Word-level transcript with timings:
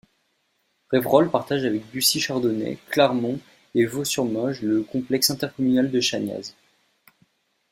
Reverolle 0.91 1.29
partage 1.29 1.63
avec 1.63 1.85
Bussy-Chardonney, 1.91 2.79
Clarmont 2.89 3.39
et 3.75 3.85
Vaux-sur-Morges 3.85 4.63
le 4.63 4.81
complexe 4.81 5.29
intercommunal 5.29 5.91
de 5.91 5.99
Chaniaz. 5.99 6.55